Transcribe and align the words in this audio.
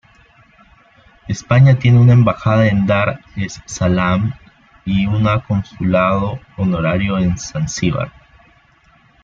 España 1.27 1.77
tiene 1.77 1.99
una 1.99 2.13
embajada 2.13 2.65
en 2.67 2.87
Dar 2.87 3.21
es 3.37 3.61
Salaam 3.67 4.33
y 4.83 5.05
una 5.05 5.41
consulado 5.45 6.39
honorario 6.57 7.19
en 7.19 7.37
Zanzíbar. 7.37 8.11